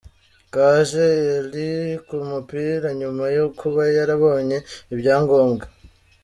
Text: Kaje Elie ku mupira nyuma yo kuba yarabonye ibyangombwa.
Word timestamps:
Kaje 0.53 1.05
Elie 1.35 2.01
ku 2.07 2.15
mupira 2.29 2.87
nyuma 2.99 3.25
yo 3.37 3.45
kuba 3.59 3.81
yarabonye 3.97 4.57
ibyangombwa. 4.93 5.65